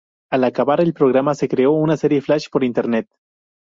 Al 0.31 0.45
acabar 0.45 0.81
el 0.81 0.95
programa 0.95 1.35
se 1.35 1.47
creó 1.47 1.73
una 1.73 1.95
serie 1.95 2.21
flash 2.21 2.47
por 2.49 2.63
Internet. 2.63 3.07